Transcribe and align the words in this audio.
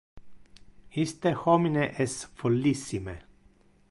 Iste 1.03 1.33
homine 1.43 1.85
es 2.07 2.15
follissime! 2.41 3.17